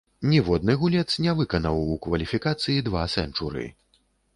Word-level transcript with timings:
Ніводны 0.29 0.75
гулец 0.83 1.05
не 1.27 1.35
выканаў 1.43 1.75
у 1.93 2.01
кваліфікацыі 2.09 2.83
два 2.91 3.09
сэнчуры. 3.19 3.73